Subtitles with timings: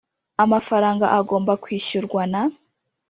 [0.43, 2.41] Amafaranga agomba kwishyurwa na